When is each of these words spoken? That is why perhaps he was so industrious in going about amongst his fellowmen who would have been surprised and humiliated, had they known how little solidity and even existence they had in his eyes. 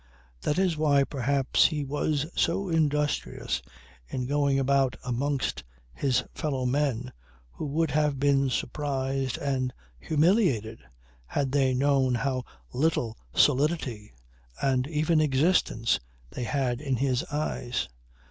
That 0.41 0.57
is 0.57 0.77
why 0.77 1.03
perhaps 1.03 1.67
he 1.67 1.83
was 1.83 2.25
so 2.35 2.69
industrious 2.69 3.61
in 4.07 4.25
going 4.25 4.57
about 4.57 4.95
amongst 5.05 5.63
his 5.93 6.23
fellowmen 6.33 7.13
who 7.51 7.67
would 7.67 7.91
have 7.91 8.19
been 8.19 8.49
surprised 8.49 9.37
and 9.37 9.71
humiliated, 9.99 10.79
had 11.27 11.51
they 11.51 11.75
known 11.75 12.15
how 12.15 12.45
little 12.73 13.15
solidity 13.35 14.11
and 14.59 14.87
even 14.87 15.21
existence 15.21 15.99
they 16.31 16.45
had 16.45 16.81
in 16.81 16.95
his 16.95 17.23
eyes. 17.25 17.87